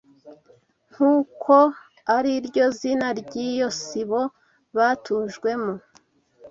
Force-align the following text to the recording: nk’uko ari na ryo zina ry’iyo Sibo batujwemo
nk’uko 0.91 1.55
ari 2.15 2.31
na 2.35 2.43
ryo 2.47 2.65
zina 2.79 3.07
ry’iyo 3.19 3.67
Sibo 3.81 4.21
batujwemo 4.77 5.73